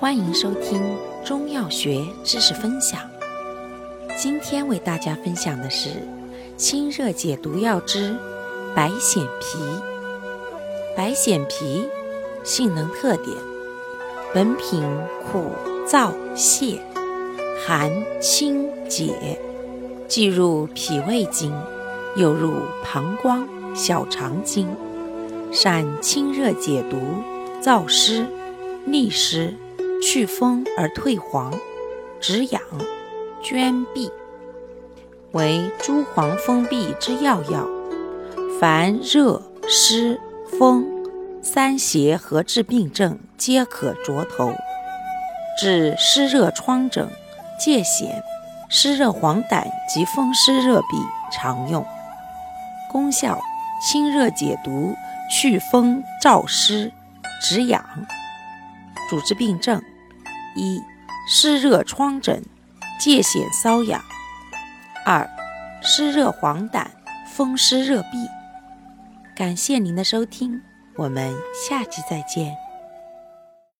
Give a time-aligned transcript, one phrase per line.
[0.00, 0.80] 欢迎收听
[1.24, 3.00] 中药学知识分享。
[4.16, 5.88] 今天为大家分享的是
[6.56, 8.14] 清热解毒药之
[8.76, 9.58] 白藓皮。
[10.96, 11.88] 白藓皮
[12.44, 13.36] 性能特点：
[14.32, 14.80] 本品
[15.32, 15.50] 苦
[15.84, 16.78] 燥泻，
[17.66, 17.90] 寒
[18.20, 19.36] 清解，
[20.06, 21.52] 既入脾胃经，
[22.14, 22.52] 又入
[22.84, 24.68] 膀胱、小肠经，
[25.50, 26.98] 善清热解毒、
[27.60, 28.24] 燥湿、
[28.86, 29.52] 利湿。
[30.00, 31.52] 祛风而退黄，
[32.20, 32.62] 止痒
[33.42, 34.10] 捐痹，
[35.32, 37.68] 为诸黄封闭之要药。
[38.60, 40.20] 凡热、湿、
[40.58, 40.86] 风
[41.42, 44.52] 三邪合治病症，皆可着头。
[45.60, 47.08] 治湿热疮疹、
[47.60, 48.22] 疥癣、
[48.68, 51.84] 湿热黄疸及风湿热痹常用。
[52.90, 53.40] 功效：
[53.82, 54.94] 清热解毒，
[55.28, 56.92] 祛风燥湿，
[57.42, 57.84] 止痒。
[59.08, 59.82] 主治病症：
[60.54, 60.82] 一、
[61.26, 62.44] 湿热疮疹、
[63.00, 63.98] 疥癣瘙痒；
[65.06, 65.26] 二、
[65.82, 66.86] 湿热黄疸、
[67.26, 68.28] 风湿热痹。
[69.34, 70.60] 感谢您的收听，
[70.96, 71.34] 我们
[71.66, 72.67] 下期再见。